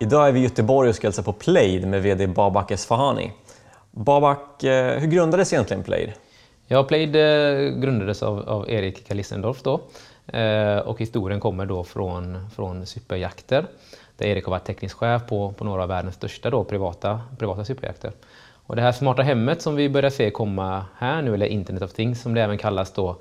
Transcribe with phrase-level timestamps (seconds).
[0.00, 3.32] Idag är vi i Göteborg och ska hälsa på Plaid med VD Babak Esfahani.
[3.90, 6.12] Babak, eh, hur grundades egentligen Plaid?
[6.66, 9.80] Ja, Plaid eh, grundades av, av Erik Kalissendorf då.
[10.26, 13.66] Eh, och historien kommer då från, från superjakter.
[14.16, 17.64] Där Erik har varit teknisk chef på, på några av världens största då, privata, privata
[17.64, 18.12] superjakter.
[18.66, 21.92] Och det här smarta hemmet som vi börjar se komma här nu, eller Internet of
[21.92, 23.16] Things som det även kallas då,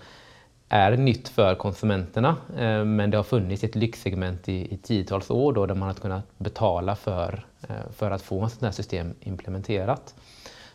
[0.70, 2.36] är nytt för konsumenterna.
[2.58, 5.96] Eh, men det har funnits ett lyxsegment i, i tiotals år då, där man har
[5.96, 10.16] kunnat betala för, eh, för att få ett sådant här system implementerat.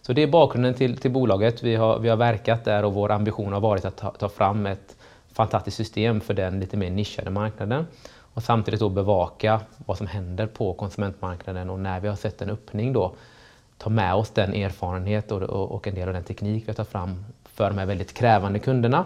[0.02, 1.62] Så det är bakgrunden till, till bolaget.
[1.62, 4.66] Vi har, vi har verkat där och vår ambition har varit att ta, ta fram
[4.66, 4.96] ett
[5.32, 7.86] fantastiskt system för den lite mer nischade marknaden
[8.34, 12.50] och samtidigt då bevaka vad som händer på konsumentmarknaden och när vi har sett en
[12.50, 13.14] öppning då
[13.78, 16.74] ta med oss den erfarenhet och, och, och en del av den teknik vi har
[16.74, 19.04] tagit fram för de här väldigt krävande kunderna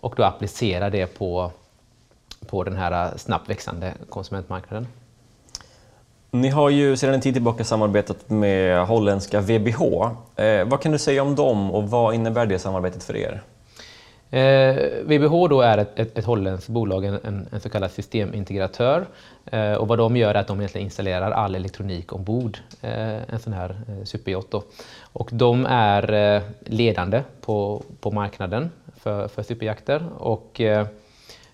[0.00, 1.50] och då applicera det på,
[2.46, 4.86] på den här snabbt växande konsumentmarknaden.
[6.30, 9.82] Ni har ju sedan en tid tillbaka samarbetat med holländska VBH.
[10.36, 13.42] Eh, vad kan du säga om dem och vad innebär det samarbetet för er?
[14.30, 19.06] Eh, VBH då är ett, ett, ett holländskt bolag, en, en, så kallad systemintegratör.
[19.46, 23.38] Eh, och vad de gör är att de egentligen installerar all elektronik ombord eh, en
[23.38, 24.54] sån här eh, superyacht.
[25.12, 28.70] Och de är eh, ledande på, på marknaden
[29.00, 30.08] för, för superjakter.
[30.18, 30.86] Och, eh,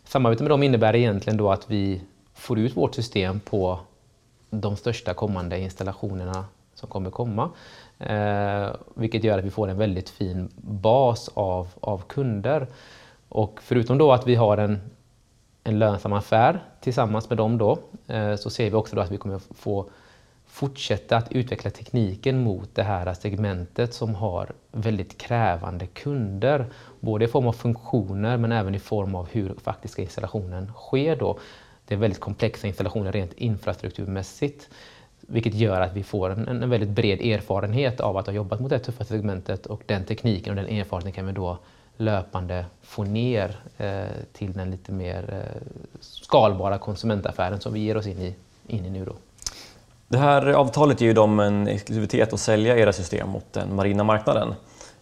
[0.05, 2.01] samarbetet med dem innebär egentligen då att vi
[2.35, 3.81] får ut vårt system på
[4.51, 6.45] de största kommande installationerna
[6.75, 7.51] som kommer komma.
[7.99, 12.67] Eh, vilket gör att vi får en väldigt fin bas av, av kunder.
[13.29, 14.79] Och förutom då att vi har en,
[15.65, 19.19] en lönsam affär tillsammans med dem då, eh, så ser vi också då att vi
[19.19, 19.91] kommer få
[20.57, 26.67] fortsätta att utveckla tekniken mot det här segmentet som har väldigt krävande kunder.
[27.01, 31.39] Både i form av funktioner men även i form av hur faktiska installationen sker då.
[31.87, 34.69] Det är väldigt komplexa installationer rent infrastrukturmässigt.
[35.21, 38.71] Vilket gör att vi får en, en väldigt bred erfarenhet av att ha jobbat mot
[38.71, 41.59] det tuffa segmentet och den tekniken och den erfarenheten kan vi då
[41.97, 45.63] löpande få ner eh, till den lite mer eh,
[46.01, 48.35] skalbara konsumentaffären som vi ger oss in i,
[48.67, 49.05] in i nu.
[49.05, 49.13] Då.
[50.09, 54.05] Det här avtalet ger ju dem en exklusivitet att sälja era system mot den marina
[54.05, 54.55] marknaden.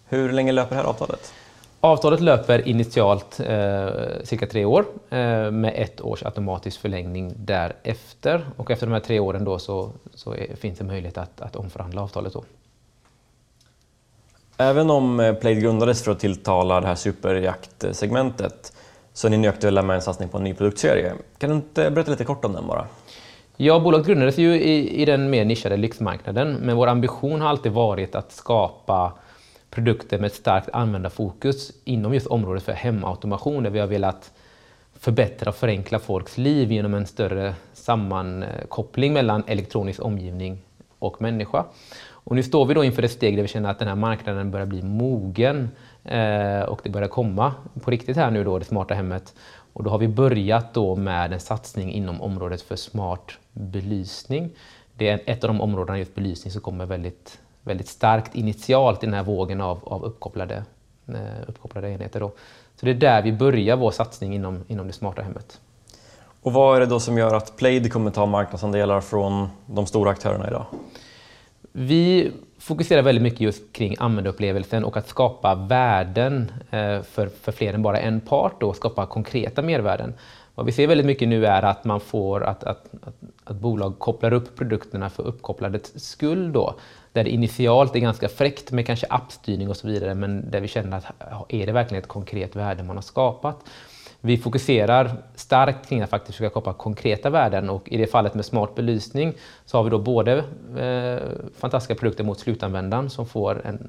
[0.05, 1.33] Hur länge löper det här avtalet?
[1.81, 3.89] Avtalet löper initialt eh,
[4.25, 8.47] cirka tre år eh, med ett års automatisk förlängning därefter.
[8.57, 11.57] Och efter de här tre åren då så, så är, finns det möjlighet att, att
[11.57, 12.33] omförhandla avtalet.
[12.33, 12.45] Då.
[14.57, 18.73] Även om eh, Plaid grundades för att tilltala det här superjaktsegmentet
[19.13, 21.13] så är ni nu aktuella med en satsning på en ny produktserie.
[21.39, 22.87] Kan du inte berätta lite kort om den bara?
[23.57, 27.73] Ja, bolaget grundades ju i, i den mer nischade lyxmarknaden, men vår ambition har alltid
[27.73, 29.13] varit att skapa
[29.71, 34.33] produkter med ett starkt användarfokus inom just området för hemautomation där vi har velat
[34.99, 40.59] förbättra och förenkla folks liv genom en större sammankoppling mellan elektronisk omgivning
[40.99, 41.65] och människa.
[42.07, 44.51] Och nu står vi då inför ett steg där vi känner att den här marknaden
[44.51, 45.71] börjar bli mogen
[46.05, 49.35] eh, och det börjar komma på riktigt här nu då, det smarta hemmet.
[49.75, 54.51] Och då har vi börjat då med en satsning inom området för smart belysning.
[54.97, 59.07] Det är ett av de områdena, just belysning, som kommer väldigt väldigt starkt initialt i
[59.07, 60.65] den här vågen av, av uppkopplade,
[61.09, 62.21] eh, uppkopplade enheter.
[62.21, 62.33] Då.
[62.77, 65.61] Så det är där vi börjar vår satsning inom, inom det smarta hemmet.
[66.43, 70.11] Och vad är det då som gör att Plaid kommer ta marknadsandelar från de stora
[70.11, 70.67] aktörerna idag?
[71.73, 72.33] Vi
[72.65, 77.83] fokuserar väldigt mycket just kring användarupplevelsen och att skapa värden eh, för, för fler än
[77.83, 80.15] bara en part och skapa konkreta mervärden.
[80.55, 83.15] Vad vi ser väldigt mycket nu är att man får att, att, att,
[83.45, 86.75] att bolag kopplar upp produkterna för uppkopplandets skull då.
[87.13, 90.69] Där det initialt är ganska fräckt med kanske appstyrning och så vidare men där vi
[90.69, 93.57] känner att är det verkligen ett konkret värde man har skapat?
[94.27, 98.45] Vi fokuserar starkt kring att faktiskt försöka skapa konkreta värden och i det fallet med
[98.45, 100.33] smart belysning så har vi då både
[100.79, 103.89] eh, fantastiska produkter mot slutanvändaren som får en,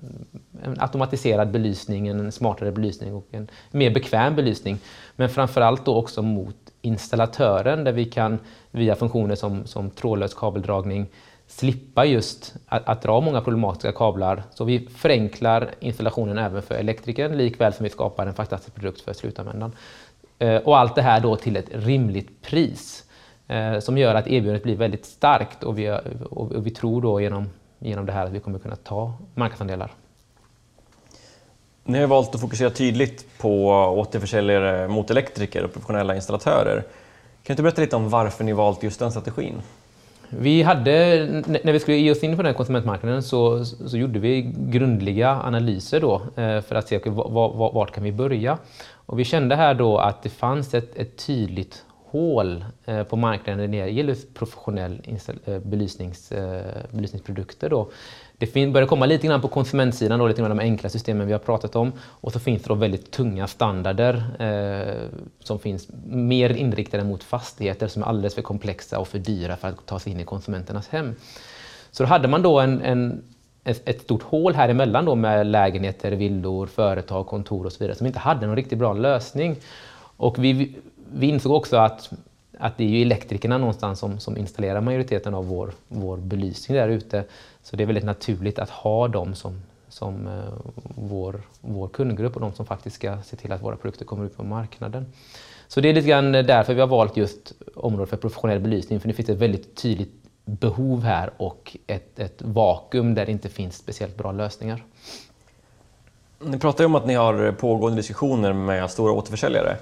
[0.64, 4.78] en, automatiserad belysning, en smartare belysning och en mer bekväm belysning.
[5.16, 8.40] Men framförallt då också mot installatören där vi kan
[8.72, 11.08] via funktioner som, som trådlös kabeldragning
[11.48, 14.44] slippa just att, att, dra många problematiska kablar.
[14.54, 19.14] Så vi förenklar installationen även för elektrikern likväl som vi skapar en fantastisk produkt för
[19.14, 19.72] slutanvändaren.
[20.40, 23.04] Eh, och allt det här då till ett rimligt pris
[23.48, 26.00] eh, som gör att erbjudandet blir väldigt starkt och vi,
[26.30, 27.50] och vi tror då genom,
[27.80, 29.92] genom det här att vi kommer kunna ta marknadsandelar.
[31.84, 36.84] Ni har valt att fokusera tydligt på återförsäljare mot elektriker och professionella installatörer.
[37.44, 39.62] Kan du berätta lite om varför ni valt just den strategin?
[40.40, 41.26] Vi hade,
[41.64, 46.02] när vi skulle ge oss in på den konsumentmarknaden så, så gjorde vi grundliga analyser
[46.02, 48.58] då eh, för att se okay, vart kan vi börja.
[48.94, 53.72] Och vi kände här då att det fanns ett, ett tydligt hål eh, på marknaden
[53.72, 55.02] när det gäller professionell
[55.46, 56.34] eh, belysnings,
[56.92, 57.70] belysningsprodukter.
[57.70, 57.90] Då.
[58.38, 61.40] Det börjar komma lite grann på konsumentsidan, då, lite grann de enkla systemen vi har
[61.40, 61.92] pratat om.
[62.02, 67.88] Och så finns det då väldigt tunga standarder eh, som finns mer inriktade mot fastigheter
[67.88, 70.88] som är alldeles för komplexa och för dyra för att ta sig in i konsumenternas
[70.88, 71.16] hem.
[71.92, 73.24] Så då hade man då en, en
[73.66, 78.08] ett stort hål här emellan då med lägenheter, villor, företag, kontor och så vidare som
[78.08, 79.56] inte hade någon riktigt bra lösning.
[80.18, 80.76] Och vi,
[81.14, 82.12] vi insåg också att,
[82.60, 86.90] att det är ju elektrikerna någonstans som, som installerar majoriteten av vår, vår belysning där
[86.90, 87.24] ute.
[87.64, 90.54] Så det är väldigt naturligt att ha dem som, som eh,
[90.96, 94.38] vår, vår kundgrupp och de som faktiskt ska se till att våra produkter kommer ut
[94.38, 95.06] på marknaden.
[95.68, 99.08] Så det är lite grann därför vi har valt just området för professionell belysning, för
[99.08, 100.14] det finns ett väldigt tydligt
[100.46, 104.84] behov här och ett, ett vakuum där det inte finns speciellt bra lösningar.
[106.40, 109.78] Ni pratar ju om att ni har pågående diskussioner med stora återförsäljare.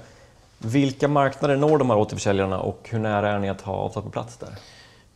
[0.64, 4.10] Vilka marknader når de här återförsäljarna och hur nära är ni att ha avtal på
[4.10, 4.48] plats där?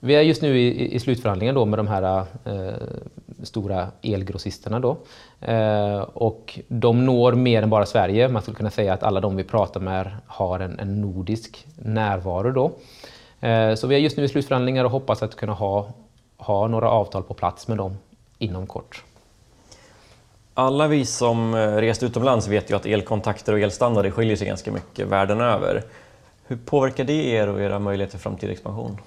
[0.00, 2.74] Vi är just nu i, i slutförhandlingen då med de här eh,
[3.42, 4.80] stora elgrossisterna.
[4.80, 4.96] Då.
[5.40, 8.28] Eh, och de når mer än bara Sverige.
[8.28, 12.52] Man skulle kunna säga att alla de vi pratar med har en, en nordisk närvaro.
[12.52, 12.72] Då.
[13.48, 15.88] Eh, så vi är just nu i slutförhandlingar och hoppas att kunna ha,
[16.36, 17.98] ha några avtal på plats med dem
[18.38, 19.04] inom kort.
[20.58, 24.72] Alla vi som eh, rest utomlands vet ju att elkontakter och elstandarder skiljer sig ganska
[24.72, 25.82] mycket världen över.
[26.46, 28.98] Hur påverkar det er och era möjligheter till framtida expansion?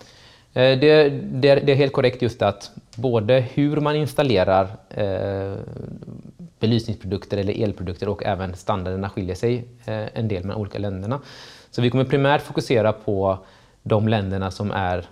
[0.54, 5.54] Eh, det, det, det, är helt korrekt just att både hur man installerar eh,
[6.60, 11.22] belysningsprodukter eller elprodukter och även standarderna skiljer sig eh, en del mellan olika länderna.
[11.72, 13.38] Så vi kommer primärt fokusera på
[13.84, 15.06] de länderna som är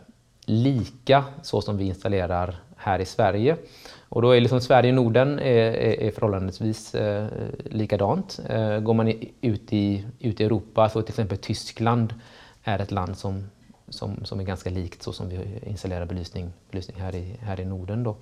[0.49, 3.57] lika så som vi installerar här i Sverige.
[4.09, 7.27] Och då är liksom Sverige och Norden är, är, är förhållandevis eh,
[7.65, 8.39] likadant.
[8.49, 12.13] Eh, går man ut i, ut i Europa så till exempel Tyskland
[12.63, 13.49] är ett land som,
[13.89, 17.65] som, som är ganska likt så som vi installerar belysning, belysning här, i, här i
[17.65, 18.03] Norden.
[18.03, 18.17] Då.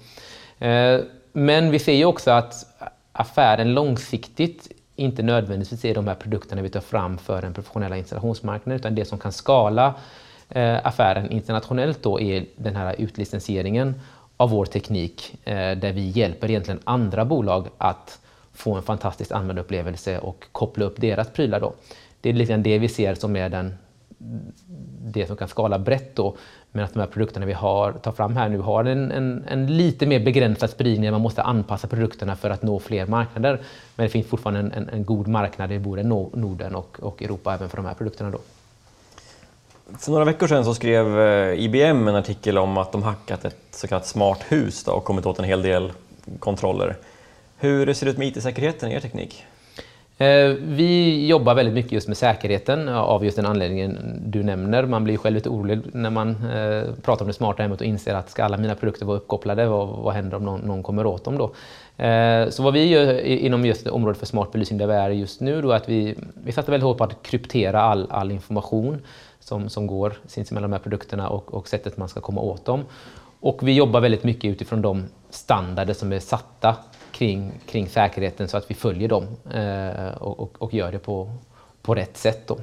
[0.66, 1.02] Eh,
[1.34, 2.66] men vi ser ju också att
[3.12, 8.80] affären långsiktigt inte nödvändigtvis är de här produkterna vi tar fram för den professionella installationsmarknaden
[8.80, 9.96] utan det som kan skala
[10.50, 13.96] Eh, affären internationellt då är den här utlicensieringen
[14.38, 18.20] av vår teknik eh, där vi hjälper egentligen andra bolag att
[18.54, 21.60] få en fantastisk användarupplevelse och koppla upp deras prylar.
[21.60, 21.74] Då.
[22.22, 23.74] Det är lite grann det vi ser som är den,
[25.02, 26.36] det som kan skala brett då.
[26.72, 29.78] Men att de här produkterna vi har, tar fram här nu har en, en, en
[29.78, 31.12] lite mer begränsad spridning.
[31.12, 33.60] Man måste anpassa produkterna för att nå fler marknader.
[33.96, 37.54] Men det finns fortfarande en, en, en god marknad i både Norden och, och Europa
[37.54, 38.30] även för de här produkterna.
[38.30, 38.40] Då.
[39.96, 43.58] För några veckor sedan så skrev eh, IBM en artikel om att de hackat ett
[43.72, 45.92] så kallat smart hus då, och kommit åt en hel del
[46.40, 46.96] kontroller.
[47.58, 49.44] Hur ser det ut med IT-säkerheten i er teknik?
[50.18, 54.86] Eh, vi jobbar väldigt mycket just med säkerheten eh, av just den anledningen du nämner.
[54.86, 56.36] Man blir själv lite orolig när man
[57.02, 59.88] pratar om det smarta hemmet och inser att ska alla mina produkter vara uppkopplade, vad,
[59.88, 61.52] vad händer om någon, någon, kommer åt dem då?
[62.50, 65.62] Så vad vi gör inom just området för smart belysning där vi är just nu
[65.62, 69.02] då är att vi, vi satsar väldigt hårt på att kryptera all, all information
[69.48, 72.86] som, som går sinsemellan de här produkterna och, och sättet man ska komma åt dem.
[73.40, 76.76] Och vi jobbar väldigt mycket utifrån de standarder som är satta
[77.12, 79.24] kring, kring säkerheten så att vi följer dem
[79.54, 81.32] eh, och, och, och, gör det på,
[81.82, 82.48] på rätt sätt.
[82.48, 82.58] Då.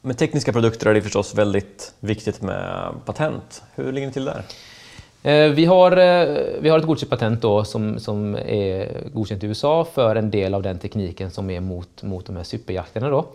[0.00, 3.62] Med tekniska produkter är det förstås väldigt viktigt med patent.
[3.74, 4.42] Hur ligger ni till där?
[5.22, 6.28] Eh, vi har, eh,
[6.60, 10.54] vi har ett godkänt patent då som, som är godkänt i USA för en del
[10.54, 13.08] av den tekniken som är mot, mot de här superjakterna.
[13.08, 13.26] Då.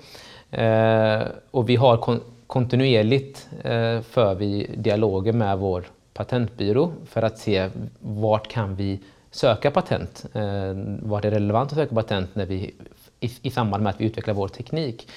[0.52, 7.38] Eh, och vi har kon kontinuerligt eh, för vi dialoger med vår patentbyrå för att
[7.38, 9.00] se vart kan vi
[9.32, 10.26] söka patent?
[10.34, 12.74] Eh, är det relevant att söka patent när vi,
[13.20, 15.08] i, i samband med att vi utvecklar vår teknik?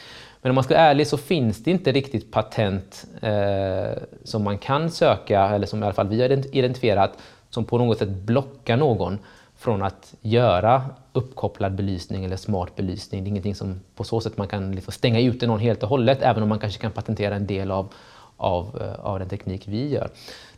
[0.43, 4.59] Men om man ska vara ärlig så finns det inte riktigt patent eh, som man
[4.59, 7.19] kan söka, eller som i alla fall vi har identifierat,
[7.51, 9.19] som på något sätt blockar någon
[9.59, 13.25] från att göra uppkopplad belysning eller smart belysning.
[13.25, 15.89] Det är ingenting som på så sätt man kan liksom stänga ute någon helt och
[15.89, 17.93] hållet, även om man kanske kan patentera en del av,
[18.37, 20.09] av, eh, av den teknik vi gör.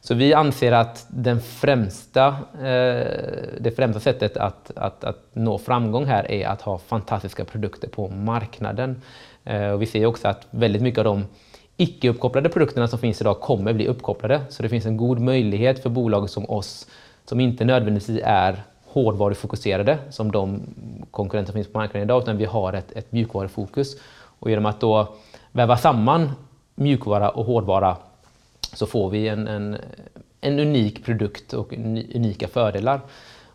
[0.01, 3.07] Så vi anser att den främsta, eh,
[3.61, 8.09] det främsta sättet att, att, att nå framgång här är att ha fantastiska produkter på
[8.09, 9.03] marknaden.
[9.45, 11.25] Eh, och vi ser också att väldigt mycket av de
[11.77, 14.41] icke uppkopplade produkterna som finns idag kommer bli uppkopplade.
[14.49, 16.87] Så det finns en god möjlighet för bolag som oss,
[17.25, 20.63] som inte nödvändigtvis är hårdvarufokuserade som de
[21.11, 23.97] konkurrenter som finns på marknaden idag, utan vi har ett, ett mjukvarufokus.
[24.41, 25.15] Och genom att då
[25.53, 26.31] väva samman
[26.75, 27.97] mjukvara och hårdvara
[28.73, 29.77] så får vi en, en,
[30.41, 31.73] en unik produkt och
[32.15, 33.01] unika fördelar.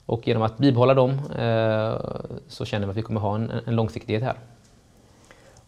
[0.05, 1.95] Och genom att bibehålla dem eh,
[2.47, 4.35] så känner vi att vi kommer ha en, en långsiktighet här.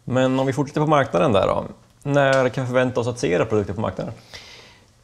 [0.03, 1.65] Men om vi fortsätter på marknaden där då.
[2.03, 4.13] När kan vi förvänta oss att se era produkter på marknaden?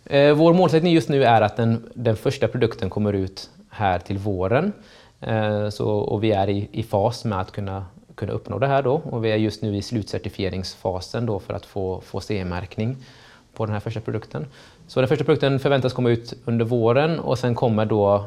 [0.05, 4.17] Eh, vår målsättning just nu är att den, den första produkten kommer ut här till
[4.17, 4.73] våren.
[5.21, 8.83] Eh, så, och vi är i, i fas med att kunna, kunna uppnå det här
[8.83, 8.93] då.
[8.93, 12.97] Och vi är just nu i slutcertifieringsfasen då för att få, få CE-märkning
[13.53, 14.45] på den här första produkten.
[14.87, 18.25] Så den första produkten förväntas komma ut under våren och sen kommer då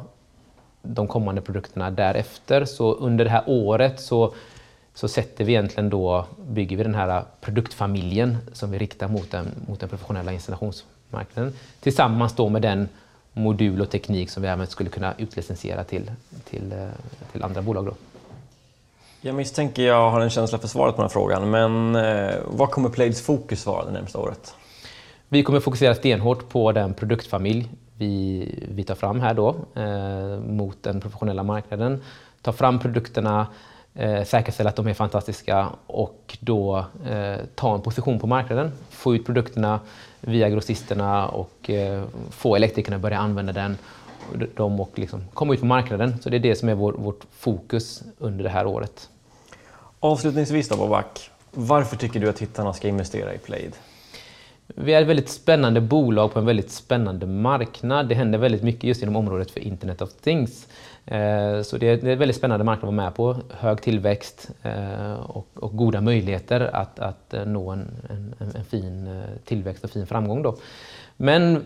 [0.83, 2.65] de kommande produkterna därefter.
[2.65, 4.35] Så under det här året så,
[4.95, 9.47] så sätter vi egentligen då, bygger vi den här produktfamiljen som vi riktar mot den,
[9.69, 12.89] mot den professionella installationsmarknaden tillsammans då med den
[13.37, 16.11] modul och teknik som vi även skulle kunna utlicensiera till,
[16.45, 16.89] till, eh,
[17.33, 17.87] till andra bolag.
[17.87, 17.95] Då.
[19.21, 22.71] Jag misstänker jag har en känsla för svaret på den här frågan, men eh, vad
[22.71, 24.55] kommer Plaids fokus vara det närmsta året?
[25.29, 30.83] Vi kommer fokusera stenhårt på den produktfamilj vi, vi tar fram här då eh, mot
[30.83, 32.03] den professionella marknaden.
[32.43, 33.47] Ta fram produkterna,
[33.97, 38.73] eh, säkerställa att de är fantastiska och då eh, ta en position på marknaden.
[38.91, 39.81] Få ut produkterna
[40.21, 43.79] via grossisterna och eh, få elektrikerna att börja använda den
[44.55, 46.19] de och liksom komma ut på marknaden.
[46.21, 49.09] Så det är det som är vår, vårt fokus under det här året.
[50.01, 53.73] Avslutningsvis då Babak, varför tycker du att tittarna ska investera i Plaid?
[54.79, 58.09] Vi är ett väldigt spännande bolag på en väldigt spännande marknad.
[58.09, 60.69] Det händer väldigt mycket just inom området för Internet of Things.
[61.07, 63.37] Eh, så det är en väldigt spännande marknad att vara med på.
[63.51, 69.85] Hög tillväxt eh, och, goda möjligheter att, att eh, nå en, en, en, fin tillväxt
[69.85, 70.43] och fin framgång.
[70.43, 70.57] Då.
[71.17, 71.65] Men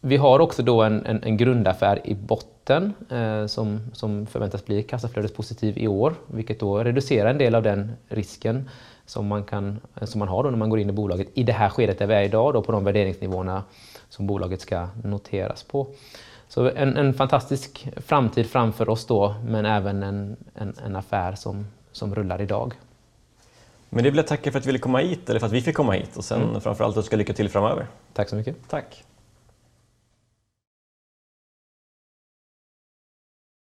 [0.00, 4.82] vi har också då en, en, en grundaffär i botten eh, som, som förväntas bli
[4.82, 8.68] kassaflödespositiv i år, vilket då reducerar en del av den risken
[9.06, 11.52] som man, kan, som man har då när man går in i bolaget i det
[11.52, 13.62] här skedet där vi är idag, då, på de värderingsnivåerna
[14.08, 15.86] som bolaget ska noteras på.
[16.48, 21.66] Så en, en fantastisk framtid framför oss då, men även en, en, en affär som,
[21.92, 22.74] som rullar idag.
[23.90, 25.60] Men det vill jag tacka för att du ville komma hit, eller för att vi
[25.60, 26.60] fick komma hit och sen mm.
[26.60, 27.86] framförallt att du ska lycka till framöver.
[28.12, 28.56] Tack så mycket.
[28.68, 29.04] Tack.